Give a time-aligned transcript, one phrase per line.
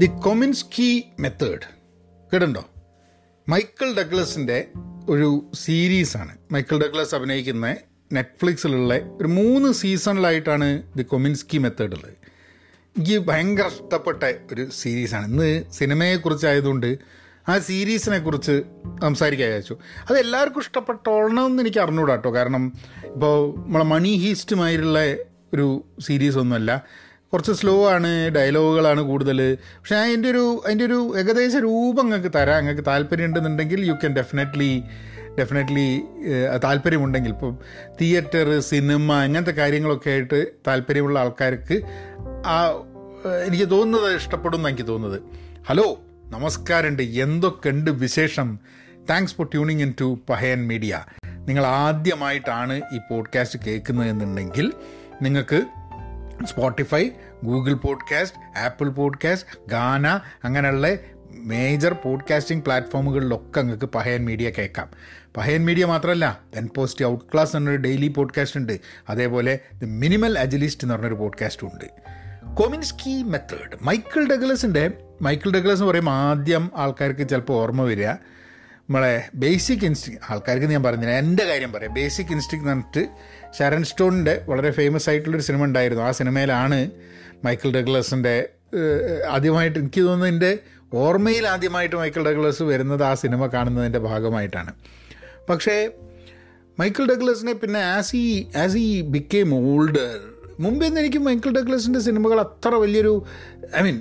[0.00, 1.66] The Kominsky method.
[2.32, 2.64] കേട്ടുണ്ടോ
[3.48, 4.68] Michael ഡഗ്ലസിന്റെ
[5.08, 6.38] ഒരു സീരീസാണ്.
[6.52, 7.76] മൈക്കിൾ ഡഗ്ലസ് അഭിനയിക്കുന്ന
[8.12, 14.22] നെറ്റ്ഫ്ലിക്സിലുള്ള ഒരു മൂന്ന് സീസണിലായിട്ടാണ് ദി കൊമിൻസ്കി മെത്തേഡ് ഉള്ളത് എനിക്ക് ഭയങ്കര ഇഷ്ടപ്പെട്ട
[14.52, 15.26] ഒരു സീരീസാണ്.
[15.26, 16.98] ഇന്ന് സിനിമയെക്കുറിച്ചായതുകൊണ്ട്
[17.48, 18.62] ആ സീരീസിനെ കുറിച്ച്
[19.02, 19.76] സംസാരിക്കാൻ വിചാരിച്ചു.
[20.10, 22.72] അത് എല്ലാവർക്കും ഇഷ്ടപ്പെട്ടോളണമെന്ന് എനിക്ക് അറിഞ്ഞൂടാ കേട്ടോ കാരണം
[23.04, 25.14] ഇപ്പോൾ നമ്മളെ മണി ഹീസ്റ്റുമായിട്ടുള്ള
[25.54, 26.86] ഒരു സീരീസ് ഒന്നുമല്ല
[27.32, 32.58] കുറച്ച് സ്ലോ ആണ് ഡയലോഗുകളാണ് കൂടുതൽ പക്ഷേ അതിന്റെ ഒരു അതിന്റെ ഒരു ഏകദേശ രൂപം നിങ്ങൾക്ക് തരാം.
[32.58, 34.82] നിങ്ങൾക്ക് താല്പര്യം ഉണ്ടെന്നുണ്ടെങ്കിൽ യു ക്യാൻ ഡെഫിനറ്റ്ലി
[35.38, 36.02] ഡെഫിനറ്റ്ലി
[36.64, 37.58] താല്പര്യമുണ്ടെങ്കിൽ ഇപ്പം
[38.00, 41.80] തിയേറ്റർ സിനിമ അങ്ങനത്തെ കാര്യങ്ങളൊക്കെ ആയിട്ട് താല്പര്യമുള്ള ആൾക്കാർക്ക്
[42.46, 42.68] ആ
[43.46, 45.22] എനിക്ക് തോന്നുന്നത് ഇഷ്ടപ്പെടും എന്നാണ് എനിക്ക് തോന്നുന്നത്.
[45.66, 45.98] ഹലോ
[46.30, 47.02] നമസ്കാരമുണ്ട്.
[47.02, 48.58] എന്തൊക്കെയുണ്ട് വിശേഷം?
[49.10, 51.04] Thanks for tuning in to Pahayan media
[51.48, 54.72] നിങ്ങൾ ആദ്യമായിട്ടാണ് ഈ പോഡ്കാസ്റ്റ് കേൾക്കുന്നതെന്നുണ്ടെങ്കിൽ
[55.22, 55.62] നിങ്ങൾക്ക്
[56.44, 57.08] Spotify
[57.44, 60.08] Google podcast Apple podcast Gaana
[60.44, 60.88] അങ്ങനെയുള്ള
[61.30, 64.90] മേജർ പോഡ്കാസ്റ്റിംഗ് പ്ലാറ്റ്ഫോമുകളിലൊക്കെ നിങ്ങൾക്ക് പഹയൻ മീഡിയ കേൾക്കാം.
[65.36, 68.80] പഹയൻ മീഡിയ മാത്രമല്ല ദെൻ പോസ്റ്റ് ഔട്ട് ക്ലാസ് എന്നൊരു ഡെയിലി പോഡ്കാസ്റ്റ് ഉണ്ട്.
[69.08, 71.84] അതേപോലെ ദി മിനിമൽ അജിലിസ്റ്റ് എന്ന് പറഞ്ഞൊരു പോഡ്കാസ്റ്റും ഉണ്ട്
[72.56, 74.90] കൊമിൻസ്കി മെത്തേഡ് മൈക്കിൾ ഡഗ്ലസിന്റെ
[75.22, 78.08] മൈക്കിൾ ഡഗ്ലസ് എന്ന് പറയുമ്പോൾ ആദ്യം ആൾക്കാർക്ക് ചിലപ്പോൾ ഓർമ്മ വരിക.
[78.88, 81.94] നമ്മളെ ബേസിക് ഇൻസ്റ്റിങ് ആൾക്കാർക്ക് ഞാൻ പറഞ്ഞില്ല എന്റെ കാര്യം പറയാം.
[81.94, 83.02] ബേസിക് ഇൻസ്റ്റിങ് എന്ന് പറഞ്ഞിട്ട്
[83.58, 86.02] ഷരൺ സ്റ്റോണിന്റെ വളരെ ഫേമസ് ആയിട്ടുള്ളൊരു സിനിമ ഉണ്ടായിരുന്നു.
[86.04, 86.90] ആ സിനിമയിലാണ്
[87.44, 88.48] മൈക്കിൾ ഡഗ്ലസിന്റെ
[89.30, 90.58] ആദ്യമായിട്ട് എനിക്ക് തോന്നുന്നു എന്റെ
[90.92, 94.72] ഓർമ്മയിൽ ആദ്യമായിട്ട് മൈക്കിൾ ഡഗ്ലസ് വരുന്നത് ആ സിനിമ കാണുന്നതിന്റെ ഭാഗമായിട്ടാണ്.
[95.50, 95.90] പക്ഷേ
[96.80, 100.14] മൈക്കിൾ ഡഗ്ലസിനെ പിന്നെ ആസ് ഈ ആസ് ഈ ബിക്കെയിം ഓൾഡർ
[100.64, 103.12] മുമ്പെന്ന് എനിക്ക് മൈക്കിൾ ഡഗ്ലസിന്റെ സിനിമകൾ അത്ര വലിയൊരു
[103.78, 103.96] ഐ മീൻ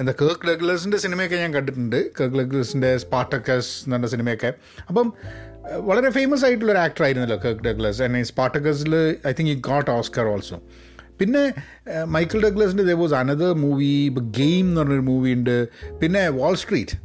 [0.00, 1.98] എന്താ കേക്ക് ഡഗ്ലസിന്റെ സിനിമയൊക്കെ ഞാൻ കണ്ടിട്ടുണ്ട്.
[2.18, 4.50] കേക്ക് ഡഗ്ലസിന്റെ സ്പാർട്ടക്കസ് എന്ന് പറഞ്ഞ സിനിമയൊക്കെ.
[4.88, 5.06] അപ്പം
[5.88, 8.00] വളരെ ഫേമസ് ആയിട്ടുള്ള ഒരു ആക്ടർ ആയിരുന്നല്ലോ കേക്ക് ഡഗ്ലസ്.
[8.06, 8.94] ആൻഡ് സ്പാർട്ടക്കസിൽ
[9.30, 10.58] ഐ തിങ്ക് ഈ ഗോട്ട് ഓസ്കർ ഓൾസോ
[11.20, 11.42] പിന്നെ
[12.16, 13.92] Michael ഡഗ്ലസിന്റെ they was another movie
[14.40, 15.56] game എന്ന് പറഞ്ഞൊരു മൂവി ഉണ്ട്.
[16.00, 16.96] പിന്നെ വാൾ സ്ട്രീറ്റ്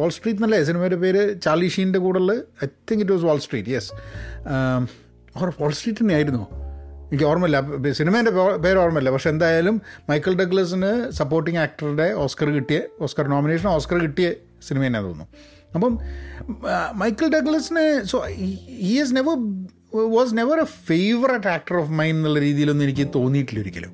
[0.00, 2.32] വാൾ സ്ട്രീറ്റ് എന്നല്ലേ സിനിമയുടെ പേര് ചാർലി ഷീന്റെ കൂടെയുള്ള
[2.64, 3.90] I think it was Wall Street yes
[5.40, 6.44] or Wall Street തന്നെ ആയിരുന്നു
[7.14, 7.58] എനിക്ക് ഓർമ്മയില്ല.
[8.00, 8.32] സിനിമേന്റെ
[8.66, 9.76] പേര് ഓർമ്മയില്ല പക്ഷെ എന്തായാലും
[10.12, 14.28] മൈക്കിൾ ഡഗ്ലസിന് സപ്പോർട്ടിങ് ആക്ടറുടെ ഓസ്കർ കിട്ടിയ ഓസ്കർ നോമിനേഷൻ ഓസ്കർ കിട്ടിയ
[14.68, 15.26] സിനിമ തന്നെ തോന്നുന്നു.
[15.76, 15.92] അപ്പം
[17.02, 19.36] Michael ഡഗ്ലസിന് so he is never
[20.16, 23.92] was never a favourite actor of mine എന്നുള്ള രീതിയിലൊന്നും എനിക്ക് തോന്നിയിട്ടില്ല ഒരിക്കലും.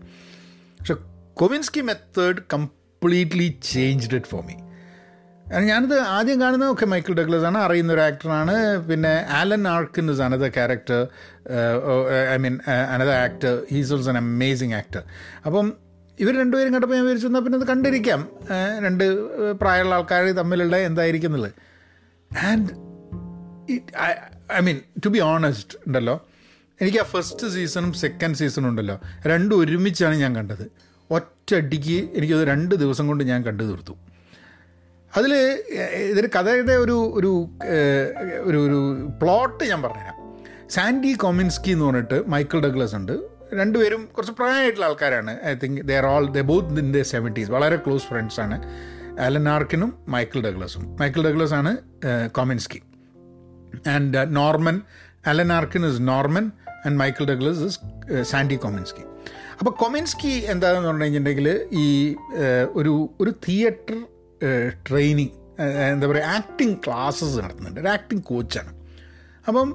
[0.80, 0.94] പക്ഷെ
[1.40, 4.56] Kominsky method completely changed it for me
[5.58, 8.78] ഞാനിത് ആദ്യം കാണുന്നത് ഒക്കെ മൈക്കിൾ ഡഗ്ലസ് ആണ് അറിയുന്ന ഒരു ആക്ടറാണ്.
[8.88, 11.08] പിന്നെ Alan Arkins another character.
[12.34, 12.58] I mean
[12.94, 13.62] another actor.
[13.70, 15.02] He's also an amazing actor.
[15.46, 15.72] അപ്പം
[16.20, 18.28] ഇവർ രണ്ടുപേരും കണ്ടപ്പോൾ ഞാൻ വിചാരിച്ചു പിന്നെ അത് കണ്ടിരിക്കാം.
[18.84, 19.04] രണ്ട്
[19.52, 22.70] പ്രായമുള്ള ആൾക്കാർ തമ്മിലുള്ള എന്തായിരിക്കും and
[24.52, 26.26] I mean to be honest ഉണ്ടല്ലോ.
[26.80, 29.00] എനിക്ക് ആ ഫസ്റ്റ് സീസണും സെക്കൻഡ് സീസണും ഉണ്ടല്ലോ.
[29.26, 30.70] രണ്ടും ഒരുമിച്ചാണ് ഞാൻ കണ്ടത്.
[31.10, 33.96] ഒറ്റടിക്ക് എനിക്കത് രണ്ട് ദിവസം കൊണ്ട് ഞാൻ കണ്ടു തീർത്തു.
[35.16, 35.32] അതിൽ
[36.10, 37.32] ഇതൊരു കഥയുടെ ഒരു ഒരു
[38.48, 40.16] ഒരു ഒരു പ്ലോട്ട് ഞാൻ പറഞ്ഞുതരാം.
[40.70, 43.14] സാൻഡി കോമിൻസ്കി എന്ന് പറഞ്ഞിട്ട് മൈക്കിൾ ഡഗ്ലസ് ഉണ്ട്.
[43.54, 45.38] രണ്ടുപേരും കുറച്ച് പ്രായമായിട്ടുള്ള ആൾക്കാരാണ്.
[45.44, 48.56] I think they all the both in the seventies വളരെ ക്ലോസ് ഫ്രണ്ട്സാണ്
[49.20, 50.96] അലൻ ആർക്കിനും മൈക്കിൾ ഡഗ്ലസും.
[51.00, 51.76] മൈക്കിൾ ഡഗ്ലസ് ആണ്
[52.28, 52.80] Kominsky.
[53.94, 54.80] And Norman
[55.26, 56.50] Alan Arkin is Norman
[56.86, 57.80] and Michael Douglas is
[58.22, 59.04] Sandy Kominsky.
[59.58, 62.14] അപ്പോൾ കൊമിൻസ്കി എന്താണെന്ന് പറഞ്ഞു കഴിഞ്ഞിട്ടുണ്ടെങ്കിൽ ഈ
[62.74, 63.98] ഒരു ഒരു തിയേറ്റർ
[64.88, 65.34] ട്രെയിനിങ്
[65.92, 67.80] എന്താ പറയുക ആക്ടിങ് ക്ലാസ്സസ് നടത്തുന്നുണ്ട്.
[67.80, 68.72] ഒരു ആക്ടിങ് കോച്ചാണ്
[69.48, 69.68] അപ്പം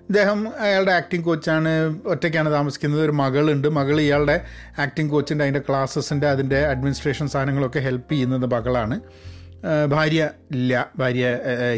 [0.00, 3.02] അദ്ദേഹം അയാളുടെ ആക്ടിങ് കോച്ചാണ് ഒറ്റയ്ക്കാണ് താമസിക്കുന്നത്.
[3.04, 3.68] ഒരു മകളുണ്ട്.
[3.68, 4.36] മകൾ ഇയാളുടെ
[4.78, 9.00] ആക്ടിങ് കോച്ചിന്റെ അതിന്റെ ക്ലാസ്സസിന്റെ അതിന്റെ അഡ്മിനിസ്ട്രേഷൻ സാധനങ്ങളൊക്കെ ഹെൽപ്പ് ചെയ്യുന്നത് മകളാണ്.
[9.88, 10.90] ഭാര്യ ഇല്ല.
[10.96, 11.26] ഭാര്യ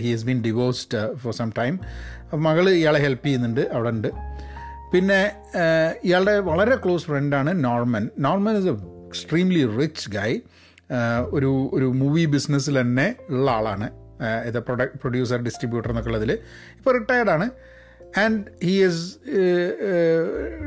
[0.01, 1.81] he has been divorced for some time
[2.35, 3.61] മകൾ ഇയാളെ ഹെൽപ്പ് ചെയ്യുന്നുണ്ട്.
[3.61, 4.09] അവിടെ ഉണ്ട്.
[4.95, 5.21] പിന്നെ
[6.05, 8.11] ഇയാളുടെ വളരെ ക്ലോസ് ഫ്രണ്ടാണ് Norman.
[8.19, 10.41] Norman is a extremely rich guy
[11.37, 13.87] ഒരു ഒരു മൂവി ബിസിനസ്സിൽ തന്നെ ഉള്ള ആളാണ്.
[14.47, 16.33] ഇത് പ്രൊഡക്ട് പ്രൊഡ്യൂസർ ഡിസ്ട്രിബ്യൂട്ടർ എന്നൊക്കെ ഉള്ളതിൽ
[16.77, 17.51] ഇപ്പോൾ റിട്ടയർഡാണ്
[18.19, 19.19] ആൻഡ് ഹി ഈസ്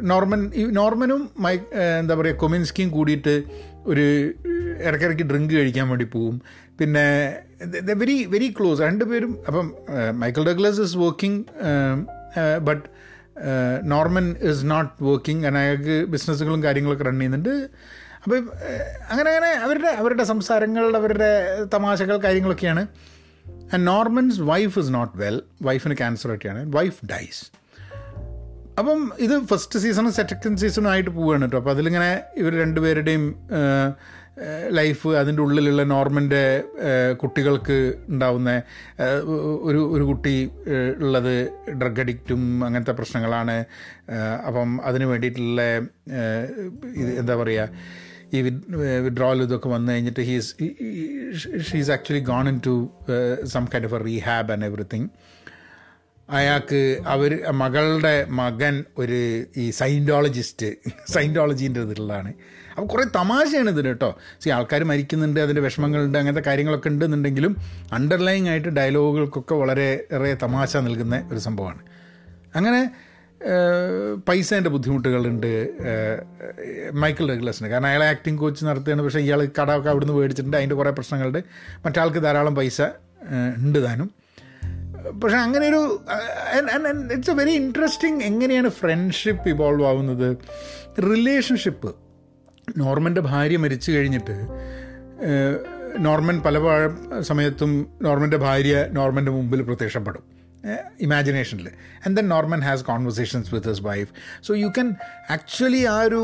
[0.01, 1.53] നോർമൻ നോർമനും മൈ
[2.00, 3.44] എന്താ പറയുക കൊമിൻസ്കിയും കൂടിയിട്ട്
[3.85, 4.05] ഒരു
[4.88, 6.41] ഇടയ്ക്കിടയ്ക്ക് ഡ്രിങ്ക് കഴിക്കാൻ വേണ്ടി പോവും.
[6.79, 7.05] പിന്നെ
[8.02, 9.73] വെരി വെരി ക്ലോസ് രണ്ടുപേരും അപ്പം
[10.11, 11.46] Michael Douglas is working
[12.67, 12.84] but
[13.84, 17.69] Norman is not working അയാൾക്ക് ബിസിനസ്സുകളും കാര്യങ്ങളൊക്കെ റൺ ചെയ്യുന്നുണ്ട്.
[18.28, 18.50] അപ്പം
[19.09, 21.29] അങ്ങനെ അങ്ങനെ അവരുടെ അവരുടെ സംസാരങ്ങൾ അവരുടെ
[21.74, 22.88] തമാശകൾ കാര്യങ്ങളൊക്കെയാണ്.
[23.74, 26.76] And Norman's wife is not well വൈഫിന് ക്യാൻസർ ഒക്കെയാണ്.
[26.76, 27.46] വൈഫ് ഡൈസ്
[28.79, 31.58] അപ്പം ഇത് ഫസ്റ്റ് സീസണും സെക്കൻഡ് സീസണും ആയിട്ട് പോവുകയാണ് കേട്ടോ.
[31.58, 33.35] അപ്പോൾ അതിലിങ്ങനെ ഇവർ രണ്ടുപേരുടെയും
[34.68, 36.64] ലൈഫ് അതിന്റെ ഉള്ളിലുള്ള നോർമന്റെ
[37.14, 38.62] കുട്ടികൾക്ക് ഉണ്ടാവുന്ന
[39.62, 40.52] ഒരു ഒരു കുട്ടി
[40.97, 41.50] ഉള്ളത്
[41.82, 43.66] ഡ്രഗ് അഡിക്റ്റും അങ്ങനത്തെ പ്രശ്നങ്ങളാണ്.
[44.47, 45.62] അപ്പം അതിന് വേണ്ടിയിട്ടുള്ള
[47.18, 47.70] എന്താ പറയുക
[48.34, 48.41] ഈ
[49.06, 50.56] വിഡ്രോവൽ ഇതൊക്കെ വന്നു കഴിഞ്ഞിട്ട് he's
[51.72, 52.90] she's actually gone into
[53.44, 55.09] some kind of a rehab and everything
[56.29, 60.66] അയാൾക്ക് അവർ മകളുടെ മകൻ ഒരു ഈ സൈൻഡോളജിസ്റ്റ്
[61.09, 62.34] സൈന്റോളജീന്റെ ഇതിലുള്ളതാണ്.
[62.70, 64.18] അപ്പോൾ കുറേ തമാശയാണ് ഇതിന് കേട്ടോ.
[64.41, 67.58] സി ആൾക്കാർ മരിക്കുന്നുണ്ട് അതിന്റെ വിഷമങ്ങളുണ്ട് അങ്ങനത്തെ കാര്യങ്ങളൊക്കെ ഉണ്ടെന്നുണ്ടെങ്കിലും
[67.94, 71.82] അണ്ടർലൈങ് ആയിട്ട് ഡയലോഗുകൾക്കൊക്കെ വളരെ ഏറെ തമാശ നൽകുന്ന ഒരു സംഭവമാണ്.
[72.56, 72.91] അങ്ങനെ
[74.28, 75.51] പൈസേന്റെ ബുദ്ധിമുട്ടുകളുണ്ട്
[76.93, 77.67] മൈക്കിൾ ഡഗ്ലസിന്.
[77.67, 81.43] കാരണം അയാൾ ആക്ടിങ് കോച്ച് നടത്തുകയാണ് പക്ഷേ ഇയാൾ കടമൊക്കെ അവിടുന്ന് മേടിച്ചിട്ടുണ്ട് അതിന്റെ കുറേ പ്രശ്നങ്ങളുണ്ട്.
[81.85, 82.81] മറ്റാൾക്ക് ധാരാളം പൈസ
[83.57, 84.09] ഉണ്ട് താനും.
[85.23, 85.81] പക്ഷെ അങ്ങനെ ഒരു
[87.13, 90.37] ഇറ്റ്സ് എ വെരി ഇൻട്രസ്റ്റിംഗ് എങ്ങനെയാണ് ഫ്രണ്ട്ഷിപ്പ് ഇവോൾവ് ആവുന്നത്?
[91.01, 91.95] റിലേഷൻഷിപ്പ്
[92.78, 94.37] നോർമന്റെ ഭാര്യ മരിച്ചു കഴിഞ്ഞിട്ട്
[95.99, 96.57] നോർമൻ പല
[97.22, 100.36] സമയത്തും നോർമന്റെ ഭാര്യ നോർമന്റെ മുമ്പിൽ പ്രത്യക്ഷപ്പെടും.
[100.99, 101.67] ഇമാജിനേഷനിൽ
[102.05, 104.09] and then Norman has conversations with his wife
[104.47, 104.95] so you can
[105.29, 106.21] actually ആ ഒരു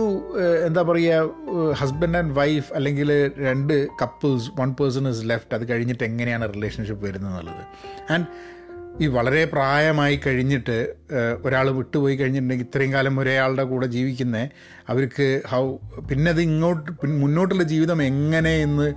[0.67, 6.53] എന്താ പറയുക ഹസ്ബൻഡ് ആൻഡ് വൈഫ് അല്ലെങ്കിൽ രണ്ട് couples one person is left അത് കഴിഞ്ഞിട്ട് എങ്ങനെയാണ്
[6.55, 7.63] റിലേഷൻഷിപ്പ് വരുന്നത് എന്നുള്ളത്.
[8.09, 8.27] ആൻഡ്
[9.03, 10.95] ഈ വളരെ പ്രായമായി കഴിഞ്ഞിട്ട്
[11.45, 14.37] ഒരാൾ വിട്ടുപോയി കഴിഞ്ഞിട്ടുണ്ടെങ്കിൽ ഇത്രയും കാലം ഒരാളുടെ കൂടെ ജീവിക്കുന്ന
[14.89, 15.77] അവർക്ക് ഹൗ
[16.09, 16.91] പിന്നെ അത് ഇങ്ങോട്ട്
[17.23, 18.93] മുന്നോട്ടുള്ള ജീവിതം എങ്ങനെ എന്ന്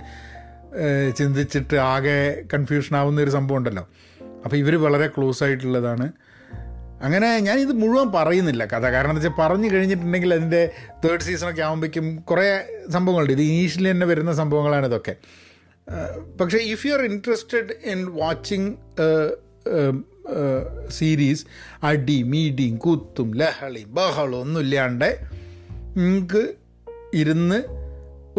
[1.17, 2.19] ചിന്തിച്ചിട്ട് ആകെ
[2.53, 3.83] കൺഫ്യൂഷൻ ആവുന്ന ഒരു സംഭവം ഉണ്ടല്ലോ.
[4.47, 6.07] അപ്പോൾ ഇവർ വളരെ ക്ലോസ് ആയിട്ടുള്ളതാണ്.
[7.01, 8.85] അങ്ങനെ ഞാനിത് മുഴുവൻ പറയുന്നില്ല കഥ.
[8.93, 10.71] കാരണം എന്താ വെച്ചാൽ പറഞ്ഞു കഴിഞ്ഞിട്ടുണ്ടെങ്കിൽ അതിന്റെ
[11.05, 12.45] തേർഡ് സീസണൊക്കെ ആകുമ്പോഴേക്കും കുറേ
[12.89, 13.33] സംഭവങ്ങളുണ്ട്.
[13.33, 15.15] ഇത് ഇനീഷ്യലി തന്നെ വരുന്ന സംഭവങ്ങളാണ് ഇതൊക്കെ.
[16.41, 18.73] പക്ഷേ if you are interested in watching
[20.89, 21.45] series
[21.83, 25.09] അടി മീഡിയും കൂത്തും ലഹളിയും ബഹളും ഒന്നുമില്ലാണ്ട്
[25.97, 26.53] നിങ്ങൾക്ക്
[27.13, 27.59] ഇരുന്ന്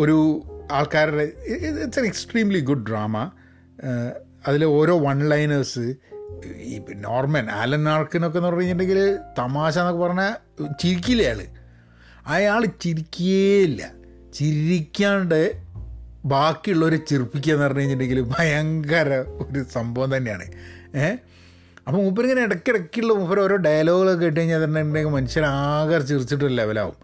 [0.00, 3.31] ഒരു ആൾക്കാരുടെ it's an extremely good drama
[4.46, 5.94] അതിൽ ഓരോ വൺ ലൈനേഴ്സ്
[6.61, 11.46] ഈ നോർമൻ ആലൻ ആർക്കിനൊക്കെ എന്ന് പറഞ്ഞു കഴിഞ്ഞിട്ടുണ്ടെങ്കിൽ തമാശ എന്നൊക്കെ പറഞ്ഞാൽ ചിരിക്കില്ല അയാൾ
[12.26, 12.64] അയാൾ
[13.62, 13.93] ഇല്ല.
[14.35, 15.52] ചിരിക്കാണ്ട്
[16.25, 20.44] ബാക്കിയുള്ളവരെ ചിരിപ്പിക്കുക എന്ന് പറഞ്ഞു കഴിഞ്ഞിട്ടുണ്ടെങ്കിൽ ഭയങ്കര ഒരു സംഭവം തന്നെയാണ്.
[20.96, 21.19] ഏഹ്
[21.87, 26.94] അപ്പോൾ മൂപ്പരിങ്ങനെ ഇടയ്ക്കിടയ്ക്കുള്ള മൂപ്പർ ഓരോ ഡയലോഗുകളൊക്കെ ഇട്ട് കഴിഞ്ഞാൽ തന്നെ മനുഷ്യനാകെ ചിരിച്ചിട്ട് ലെവലാവും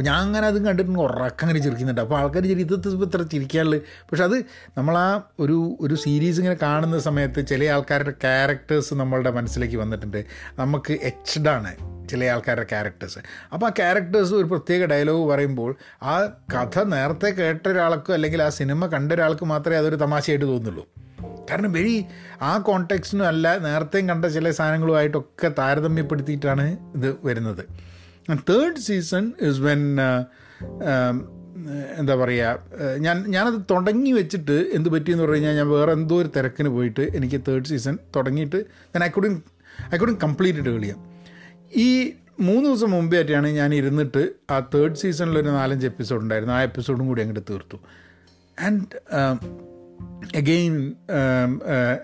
[0.00, 2.00] അപ്പോൾ ഞാൻ അങ്ങനെ അതും കണ്ടിട്ട് ഉറക്കം അങ്ങനെ ചിരിക്കുന്നുണ്ട്.
[2.00, 4.36] അപ്പോൾ ആൾക്കാർ ചിരി ഇത് ഇത്ര ചിരിക്കാനുള്ളത് പക്ഷെ അത്
[4.78, 10.24] നമ്മൾ ആ ഒരു ഒരു സീരീസ് ഇങ്ങനെ കാണുന്ന സമയത്ത് ചില ആൾക്കാരുടെ ക്യാരക്ടേഴ്സ് നമ്മളുടെ മനസ്സിലേക്ക് വന്നിട്ടുണ്ട്.
[10.58, 11.72] നമുക്ക് എച്ച്ഡാണ്
[12.08, 13.18] ചില ആൾക്കാരുടെ ക്യാരക്ടേഴ്സ്
[13.52, 16.16] അപ്പോൾ ആ ക്യാരക്ടേഴ്സ് ഒരു പ്രത്യേക ഡയലോഗ് പറയുമ്പോൾ ആ
[16.54, 20.86] കഥ നേരത്തെ കേട്ട ഒരാൾക്കോ അല്ലെങ്കിൽ ആ സിനിമ കണ്ട ഒരാൾക്ക് മാത്രമേ അതൊരു തമാശയായിട്ട് തോന്നുള്ളൂ
[21.50, 22.04] കാരണം വെരി
[22.42, 27.90] ആ കോണ്ടെക്സ്റ്റിനും അല്ല നേരത്തെയും കണ്ട ചില സാധനങ്ങളുമായിട്ടൊക്കെ താരതമ്യപ്പെടുത്തിയിട്ടാണ് ഇത് വരുന്നത്.
[28.28, 30.00] തേർഡ് സീസൺ ഇസ് വെൻ
[31.98, 32.58] എന്താ പറയുക
[32.96, 37.40] ഞാൻ ഞാനത് തുടങ്ങി വെച്ചിട്ട് എന്ത് പറ്റിയെന്ന് പറഞ്ഞു കഴിഞ്ഞാൽ ഞാൻ വേറെ എന്തോ ഒരു തിരക്കിന് പോയിട്ട് എനിക്ക്
[37.48, 39.40] തേർഡ് സീസൺ തുടങ്ങിയിട്ട് ഞാൻ ഐ അക്കോഡിങ്
[39.94, 41.10] ഐ കംപ്ലീറ്റ് ഇട്ട് കളിയാം
[41.76, 46.54] ഈ മൂന്ന് ദിവസം മുമ്പേ ആയിട്ടാണ് ഞാൻ ഇരുന്നിട്ട് ആ തേർഡ് സീസണിലൊരു നാലഞ്ച് എപ്പിസോഡ് ഉണ്ടായിരുന്നു.
[46.54, 47.76] ആ എപ്പിസോഡും കൂടി അങ്ങോട്ട് തീർത്തു.
[48.60, 48.86] And
[50.36, 50.92] again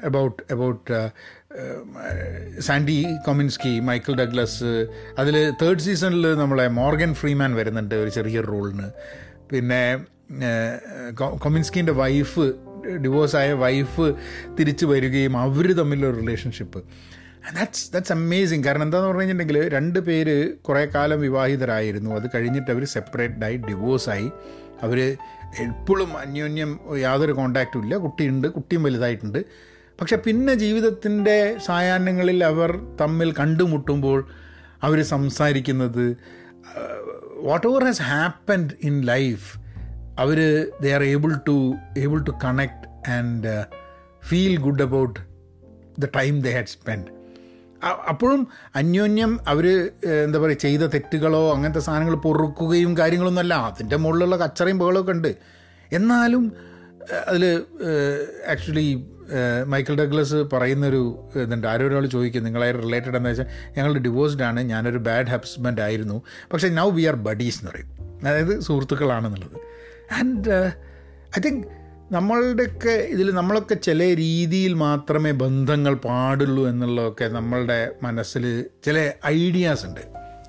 [0.04, 1.10] about about
[2.60, 4.86] Sandy Kominsky Michael Douglas
[5.18, 8.90] അതിൽ തേർഡ് സീസണിൽ നമ്മളെ മോർഗൻ ഫ്രീമാൻ വരുന്നുണ്ട് ഒരു ചെറിയൊരു റോളിന്
[9.50, 9.98] പിന്നെ
[11.38, 12.52] കൊമിൻസ്കിന്റെ വൈഫ്
[13.04, 14.14] ഡിവോഴ്സായ വൈഫ്
[14.60, 16.84] തിരിച്ചു വരികയും അവർ തമ്മിലൊരു റിലേഷൻഷിപ്പ്
[17.54, 22.10] ദാറ്റ്സ് ദാറ്റ്സ് അമേസിങ് കാരണം എന്താണെന്ന് പറഞ്ഞു കഴിഞ്ഞിട്ടുണ്ടെങ്കിൽ രണ്ട് പേര് കുറേ കാലം വിവാഹിതരായിരുന്നു.
[22.10, 24.30] അത് കഴിഞ്ഞിട്ട് അവർ സെപ്പറേറ്റ് ആയി ഡിവോഴ്സായി
[24.82, 25.16] അവർ
[25.62, 27.96] എപ്പോഴും അന്യോന്യം യാതൊരു കോണ്ടാക്റ്റും ഇല്ല.
[27.96, 29.44] കുട്ടിയുണ്ട് കുട്ടിയും വലുതായിട്ടുണ്ട്.
[30.00, 34.28] പക്ഷെ പിന്നെ ജീവിതത്തിന്റെ സായാഹ്നങ്ങളിൽ അവർ തമ്മിൽ കണ്ടുമുട്ടുമ്പോൾ
[34.82, 36.16] അവർ സംസാരിക്കുന്നത്
[37.66, 39.58] whatever has happened in life
[40.18, 40.38] our
[40.82, 43.64] they are able to able to connect and
[44.28, 45.20] feel good about
[45.98, 47.15] the time they had spend
[47.86, 49.90] അപ്പോഴും അന്യോന്യം അവർ
[50.24, 55.36] എന്താ പറയുക ചെയ്ത തെറ്റുകളോ അങ്ങനത്തെ സാധനങ്ങൾ പൊറുക്കുകയും കാര്യങ്ങളൊന്നുമല്ല അതിന്റെ മുകളിലുള്ള കച്ചറയും ബഹളമൊക്കെ ഉണ്ട്.
[55.92, 56.52] എന്നാലും
[57.28, 57.62] അതിൽ
[58.48, 59.06] ആക്ച്വലി
[59.66, 61.66] മൈക്കിൾ ഡഗ്ലസ് പറയുന്നൊരു ഇതുണ്ട്.
[61.66, 66.22] ആരോ ഒരാൾ ചോദിക്കും നിങ്ങളെ റിലേറ്റഡ് എന്താ വെച്ചാൽ ഞങ്ങൾ ഡിവോഴ്സ്ഡ് ആണ് ഞാനൊരു ബാഡ് ഹസ്ബൻഡ് ആയിരുന്നു.
[66.52, 67.90] പക്ഷേ നൗ വി ആർ ബഡീസ് എന്ന് പറയും.
[68.28, 69.56] അതായത് സുഹൃത്തുക്കളാണെന്നുള്ളത്.
[70.14, 70.72] ആൻഡ്
[71.38, 71.66] ഐ തിങ്ക്
[72.12, 80.00] നമ്മളുടെയൊക്കെ ഇതിൽ നമ്മളൊക്കെ ചില രീതിയിൽ മാത്രമേ ബന്ധങ്ങൾ പാടുള്ളൂ എന്നുള്ളതൊക്കെ നമ്മളുടെ മനസ്സിൽ ചില ഐഡിയാസ് ഉണ്ട്.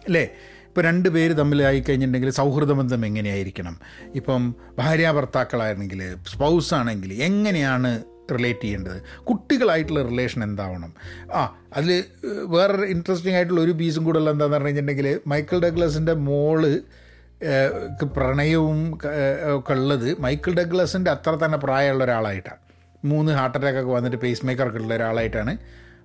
[0.06, 0.30] അല്ലേ?
[0.68, 3.80] ഇപ്പോൾ രണ്ട് പേര് തമ്മിലായി കഴിഞ്ഞിട്ടുണ്ടെങ്കിൽ സൗഹൃദ ബന്ധം എങ്ങനെയായിരിക്കണം?
[4.16, 9.24] ഇപ്പം ഭാര്യ ഭർത്താക്കളായിരുന്നെങ്കിൽ സ്പൗസ് ആണെങ്കിൽ എങ്ങനെയാണ് റിലേറ്റ് ചെയ്യേണ്ടത്?
[9.24, 10.94] കുട്ടികളായിട്ടുള്ള റിലേഷൻ എന്താവണം?
[11.34, 12.04] ആ അതിൽ
[12.44, 16.82] വേറൊരു ഇൻട്രസ്റ്റിംഗ് ആയിട്ടുള്ള ഒരു പീസും കൂടെ ഉള്ള എന്താണെന്ന് പറഞ്ഞു കഴിഞ്ഞിട്ടുണ്ടെങ്കിൽ മൈക്കിൾ ഡഗ്ലസിന്റെ മോൾ
[18.06, 19.00] പ്രണയവും
[19.58, 22.58] ഒക്കെ ഉള്ളത് മൈക്കിൾ ഡഗ്ലസിന്റെ അത്ര തന്നെ പ്രായമുള്ള ഒരാളായിട്ടാണ്.
[23.06, 25.58] മൂന്ന് ഹാർട്ട് അറ്റാക്ക് ഒക്കെ വന്നിട്ട് പേസ് മേക്കറൊക്കെ ഉള്ള ഒരാളായിട്ടാണ്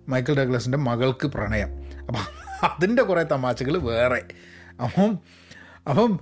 [0.08, 1.68] മൈക്കിൾ ഡഗ്ലസിന്റെ മകൾക്ക് പ്രണയം.
[2.06, 2.26] അപ്പം
[2.64, 4.22] അതിന്റെ കുറേ തമാശകൾ വേറെ.
[4.82, 5.18] അപ്പം
[5.88, 6.20] അപ്പം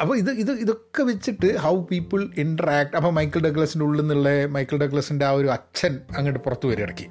[0.00, 5.26] അപ്പോൾ ഇത് ഇത് ഇതൊക്കെ വെച്ചിട്ട് ഹൗ പീപ്പിൾ ഇൻട്രാക്ട് അപ്പോൾ മൈക്കിൾ ഡഗ്ലസിന്റെ ഉള്ളിൽ നിന്നുള്ള മൈക്കിൾ ഡഗ്ലസിന്റെ
[5.26, 7.06] ആ ഒരു അച്ഛൻ അങ്ങോട്ട് പുറത്ത് വരും ഇടയ്ക്ക്.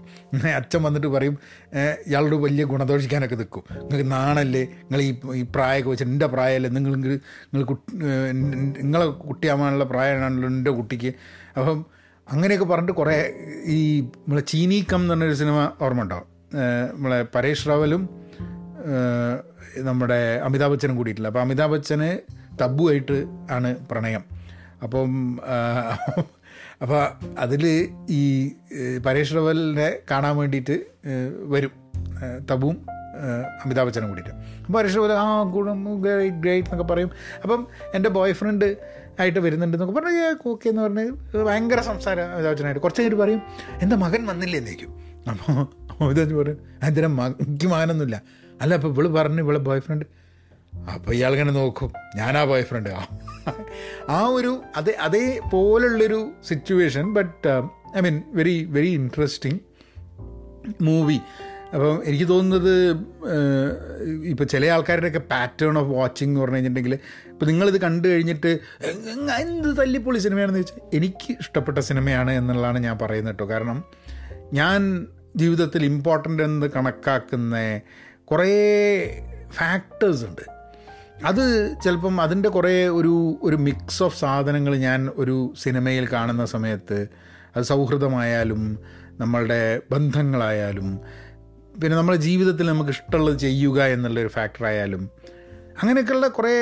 [0.55, 1.37] അച്ഛൻ വന്നിട്ട് പറയും
[1.73, 3.63] "ഏഹ്, ഇയാളോട് വലിയ ഗുണദോഷിക്കാനൊക്കെ നിൽക്കും.
[3.75, 4.63] നിങ്ങൾക്ക് നാണല്ലേ?
[4.63, 6.69] നിങ്ങൾ ഈ ഈ പ്രായമൊക്കെ വെച്ചിട്ട് എന്റെ പ്രായമല്ലേ?
[6.69, 7.67] നിങ്ങൾ നിങ്ങൾ
[8.81, 11.13] നിങ്ങളെ കുട്ടിയാവാനുള്ള പ്രായമാണല്ലോ എന്റെ കുട്ടിക്ക്.
[11.57, 11.85] അപ്പം
[12.31, 13.33] അങ്ങനെയൊക്കെ പറഞ്ഞിട്ട് കുറേ
[13.65, 16.27] ഈ നമ്മളെ ചീനീക്കം എന്ന് പറഞ്ഞൊരു സിനിമ ഓർമ്മ ഉണ്ടാവും
[16.93, 18.01] നമ്മളെ പരേഷ് റാവലും
[19.77, 21.27] നമ്മുടെ അമിതാഭ് ബച്ചനും കൂടിയിട്ടില്ല.
[21.27, 22.09] അപ്പോൾ അമിതാഭ് ബച്ചന്
[22.61, 24.23] തബ്ബുമായിട്ട് ആണ് പ്രണയം.
[24.83, 25.39] അപ്പം
[26.81, 27.01] അപ്പോൾ
[27.39, 28.51] അതിൽ ഈ
[29.05, 30.75] പരേഷ് റവലിനെ കാണാൻ വേണ്ടിയിട്ട്
[31.53, 31.71] വരും.
[32.51, 32.77] തബുവും
[33.63, 34.33] അമിതാഭ് ബച്ചനും കൂടിയിട്ട്.
[34.59, 37.11] അപ്പോൾ പരേഷ് റവൽ ആ ഗുണം ഗ്രേറ്റ് ഗ്രേറ്റ് എന്നൊക്കെ പറയും.
[37.43, 38.77] അപ്പം എന്റെ ബോയ് ഫ്രണ്ട്
[39.19, 41.05] ആയിട്ട് വരുന്നുണ്ട് എന്നൊക്കെ പറഞ്ഞ് ഓക്കെ എന്ന് പറഞ്ഞ്
[41.47, 42.81] ഭയങ്കര സംസാരം അമിതാഭ് ബച്ചനായിട്ട്.
[42.81, 43.41] കുറച്ച് കഴിഞ്ഞിട്ട് പറയും
[43.81, 44.91] എന്റെ മകൻ വന്നില്ലേ എന്നേക്കും.
[45.29, 45.51] അപ്പോൾ
[46.05, 47.09] അമിതാഭ് ബച്ചൻ പറയും അതിന്റെ
[47.47, 48.21] എനിക്ക് മകനൊന്നുമില്ല.
[48.61, 50.05] അല്ല അപ്പോൾ ഇവൾ പറഞ്ഞു ഇവളെ ബോയ് ഫ്രണ്ട്
[50.93, 53.01] അപ്പോൾ ഇയാളിങ്ങനെ നോക്കും ഞാനാ ബോയ് ഫ്രണ്ട് ആ
[54.09, 57.53] ആ ഒരു അതേ അതേപോലുള്ളൊരു situation but
[57.97, 59.59] I mean very very interesting
[60.81, 61.17] movie
[61.73, 62.73] അപ്പം എനിക്ക് തോന്നുന്നത്
[64.29, 66.95] ഇപ്പോൾ ചില ആൾക്കാരുടെയൊക്കെ പാറ്റേൺ ഓഫ് വാച്ചിങ് എന്ന് പറഞ്ഞു കഴിഞ്ഞിട്ടുണ്ടെങ്കിൽ
[67.29, 68.51] ഇപ്പോൾ നിങ്ങളിത് കണ്ടു കഴിഞ്ഞിട്ട്
[68.89, 73.47] "എങ് എങ് എന്ത് തല്ലിപ്പൊളി സിനിമയാണെന്ന് ചോദിച്ചാൽ എനിക്ക് ഇഷ്ടപ്പെട്ട സിനിമയാണ് എന്നുള്ളതാണ് ഞാൻ പറയുന്നത് കേട്ടോ.
[73.53, 73.77] കാരണം
[74.53, 74.81] ഞാൻ
[75.35, 77.55] ജീവിതത്തിൽ ഇമ്പോർട്ടന്റ് എന്ന് കണക്കാക്കുന്ന
[78.31, 78.51] കുറേ
[79.51, 80.41] ഫാക്ടേഴ്സ് ഉണ്ട്.
[81.25, 87.07] അത് ചിലപ്പം അതിന്റെ കുറേ ഒരു ഒരു മിക്സ് ഓഫ് സാധനങ്ങൾ ഞാൻ ഒരു സിനിമയിൽ കാണുന്ന സമയത്ത്
[87.55, 88.79] അത് സൗഹൃദമായാലും
[89.19, 91.01] നമ്മളുടെ ബന്ധങ്ങളായാലും
[91.81, 95.11] പിന്നെ നമ്മുടെ ജീവിതത്തിൽ നമുക്ക് ഇഷ്ടമുള്ളത് ചെയ്യുക എന്നുള്ളൊരു ഫാക്ടറായാലും
[95.81, 96.53] അങ്ങനെയൊക്കെയുള്ള കുറേ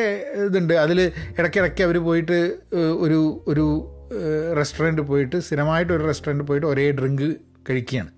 [0.46, 0.74] ഇതുണ്ട്.
[0.74, 2.60] അതിൽ ഇടയ്ക്കിടയ്ക്ക് അവർ പോയിട്ട്
[3.00, 3.66] ഒരു ഒരു
[4.58, 7.36] റെസ്റ്റോറന്റ് പോയിട്ട് സ്ഥിരമായിട്ട് ഒരു റെസ്റ്റോറന്റ് പോയിട്ട് ഒരേ ഡ്രിങ്ക്
[7.70, 8.12] കഴിക്കുകയാണ്.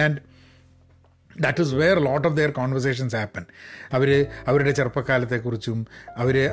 [0.00, 0.33] And
[1.40, 3.44] that is where lot of their conversations happen
[3.92, 5.86] അവർ അവരുടെ ചെറുപ്പക്കാലത്തെക്കുറിച്ചും
[6.16, 6.50] അവർ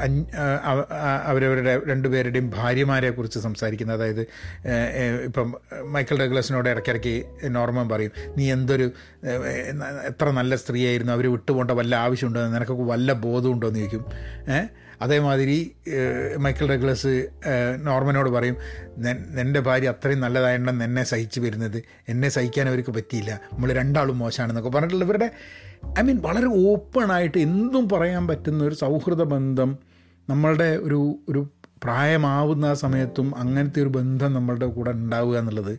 [1.23, 4.21] അവരവരുടെ രണ്ടുപേരുടെയും ഭാര്യമാരെക്കുറിച്ച് സംസാരിക്കുന്നത് അതായത്
[5.23, 8.91] ഇപ്പം മൈക്കൽ ഡഗ്ലസിനോട് ഇടയ്ക്കിടയ്ക്ക് നോർമൻ പറയും നീ എന്തൊരു
[10.07, 12.47] എത്ര നല്ല സ്ത്രീയായിരുന്നു അവർ വിട്ടുപോകേണ്ട വല്ല ആവശ്യമുണ്ടോ?
[12.47, 13.67] നിനക്കൊക്കെ വല്ല ബോധമുണ്ടോ?
[13.67, 14.05] എന്ന് ചോദിക്കും.
[15.01, 15.71] അതേമാതിരി
[16.37, 17.13] മൈക്കിൾ ഡഗ്ലസ്
[17.83, 18.57] നോർമനോട് പറയും
[19.39, 21.83] എന്റെ ഭാര്യ അത്രയും നല്ലതായതുകൊണ്ട് എന്നെ സഹിച്ചു വരുന്നത്.
[22.09, 23.39] എന്നെ സഹിക്കാൻ അവർക്ക് പറ്റിയില്ല.
[23.53, 25.29] നമ്മൾ രണ്ടാളും മോശമാണെന്നൊക്കെ പറഞ്ഞിട്ടുള്ള ഇവരുടെ
[25.99, 29.77] ഐ മീൻ വളരെ ഓപ്പണായിട്ട് എന്തും പറയാൻ പറ്റുന്ന ഒരു സൗഹൃദ ബന്ധം
[30.29, 31.49] നമ്മളുടെ ഒരു ഒരു
[31.83, 35.73] പ്രായമാവുന്ന ആ സമയത്തും അങ്ങനത്തെ ഒരു ബന്ധം നമ്മളുടെ കൂടെ ഉണ്ടാവുക എന്നുള്ളത്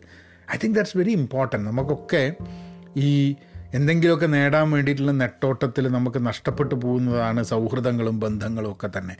[0.53, 1.67] I think that's very important.
[1.69, 2.33] നമുക്കൊക്കെ
[2.97, 3.35] ഈ
[3.73, 9.17] എന്തെങ്കിലുമൊക്കെ നേടാൻ വേണ്ടിയിട്ടുള്ള നെട്ടോട്ടത്തിൽ നമുക്ക് നഷ്ടപ്പെട്ടു പോകുന്നതാണ് സൗഹൃദങ്ങളും ബന്ധങ്ങളും ഒക്കെ തന്നെ.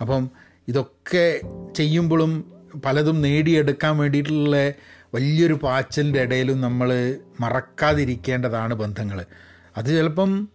[0.00, 0.30] അപ്പം
[0.68, 1.40] ഇതൊക്കെ
[1.76, 2.44] ചെയ്യുമ്പോഴും
[2.84, 4.72] പലതും നേടിയെടുക്കാൻ വേണ്ടിയിട്ടുള്ള
[5.14, 9.24] വലിയൊരു പാച്ചലിന്റെ ഇടയിലും നമ്മൾ മറക്കാതിരിക്കേണ്ടതാണ് ബന്ധങ്ങൾ.
[9.76, 10.48] അത് ചിലപ്പം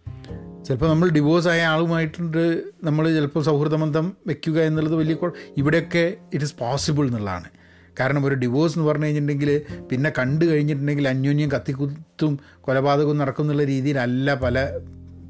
[0.66, 5.16] ചിലപ്പോൾ നമ്മൾ ഡിവോഴ്സ് ആയ ആളുമായിട്ടുണ്ട് നമ്മൾ ചിലപ്പോൾ സൗഹൃദ ബന്ധം വെക്കുക എന്നുള്ളത് വലിയ
[5.56, 7.59] ഇവിടെയൊക്കെ ഇറ്റ് ഇസ് പോസിബിൾ എന്നുള്ളതാണ്.
[8.00, 14.34] കാരണം ഒരു ഡിവോഴ്സ് എന്ന് പറഞ്ഞു കഴിഞ്ഞിട്ടുണ്ടെങ്കിൽ പിന്നെ കണ്ടു കഴിഞ്ഞിട്ടുണ്ടെങ്കിൽ അന്യോന്യം കത്തിക്കുത്തും കൊലപാതകവും നടക്കും എന്നുള്ള രീതിയിലല്ല
[14.34, 14.80] പല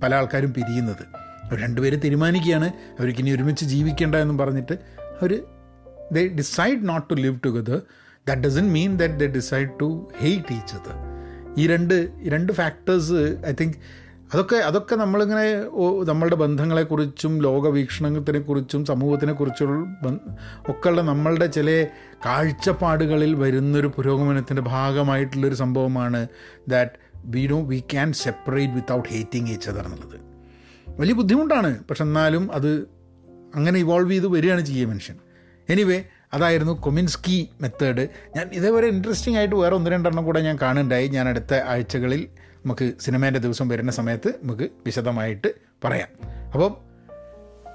[0.02, 1.04] പല ആൾക്കാരും പിരിയുന്നത്.
[1.54, 2.68] രണ്ടുപേരും തീരുമാനിക്കുകയാണ്.
[3.00, 4.72] അവർക്ക് ഇനി ഒരുമിച്ച് ജീവിക്കേണ്ട എന്നും പറഞ്ഞിട്ട്
[5.22, 5.44] അവർ
[6.12, 7.82] they decide not to live together
[8.28, 11.20] that doesn't mean that the decide to hate each അത്
[11.60, 13.74] ഈ രണ്ട് രണ്ട് ഫാക്ടേഴ്സ് ഐ തിങ്ക്
[14.34, 15.54] അതൊക്കെ അതൊക്കെ നമ്മളിങ്ങനെ
[16.04, 20.34] നമ്മളുടെ ബന്ധങ്ങളെക്കുറിച്ചും ലോകവീക്ഷണത്തിനെക്കുറിച്ചും സമൂഹത്തിനെക്കുറിച്ചുള്ള ബ-
[20.68, 21.86] ഒക്കെയുള്ള നമ്മളുടെ ചില
[22.26, 26.28] കാഴ്ചപ്പാടുകളിൽ വരുന്നൊരു പുരോഗമനത്തിന്റെ ഭാഗമായിട്ടുള്ളൊരു സംഭവമാണ്
[26.68, 26.90] that
[27.24, 30.20] we do we can separate without hating each other എന്നുള്ളത്.
[31.00, 31.84] വലിയ ബുദ്ധിമുട്ടാണ്.
[31.84, 32.88] പക്ഷെ എന്നാലും അത്
[33.54, 35.16] അങ്ങനെ ഇവോൾവ് ചെയ്ത് വരികയാണ് ചെയ്യുക മനുഷ്യൻ.
[35.68, 36.02] എനിവേ
[36.34, 41.08] അതായിരുന്നു കൊമിൻസ്കി മെത്തേഡ് ഞാൻ ഇതേവരെ ഇൻട്രസ്റ്റിംഗ് ആയിട്ട് വേറെ ഒന്ന് രണ്ടെണ്ണം കൂടെ ഞാൻ കാണുന്നുണ്ടായി.
[41.08, 42.28] ഞാൻ അടുത്ത ആഴ്ചകളിൽ
[42.66, 46.08] നമുക്ക് സിനിമേന്റെ ദിവസം വരുന്ന സമയത്ത് നമുക്ക് വിശദമായിട്ട് പറയാം.
[46.52, 46.76] അപ്പം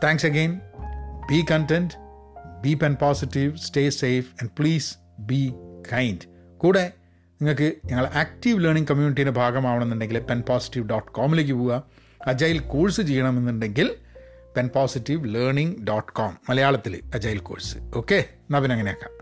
[0.04, 0.60] thanks again
[1.30, 1.94] be content
[2.62, 5.54] be Pen Positive stay safe and please be
[5.94, 6.28] kind
[6.58, 6.92] കൂടെ
[7.42, 11.84] നിങ്ങൾക്ക് ഞങ്ങൾ ആക്റ്റീവ് ലേണിംഗ് കമ്മ്യൂണിറ്റീന്റെ ഭാഗമാവണമെന്നുണ്ടെങ്കിൽ പെൻ പോസിറ്റീവ് ഡോട്ട് കോമിലേക്ക് പോവുക.
[12.28, 13.96] അജൈൽ കോഴ്സ് ചെയ്യണമെന്നുണ്ടെങ്കിൽ
[14.58, 19.15] Pen Positive learning dot com മലയാളത്തിൽ അജൈൽ കോഴ്സ് ഓക്കെ എന്നാൽ അങ്ങനെയാക്കാം.